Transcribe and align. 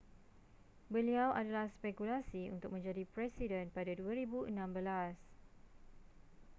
beliau 0.93 1.29
adalah 1.41 1.65
spekulasi 1.77 2.43
untuk 2.55 2.69
menjadi 2.75 3.03
presiden 3.13 3.69
pada 3.69 3.93
2016 3.93 4.49